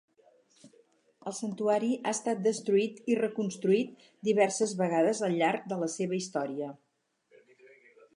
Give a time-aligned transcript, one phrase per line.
[1.31, 6.71] El santuari ha estat destruït i reconstruït diverses vegades al llarg de la seva història.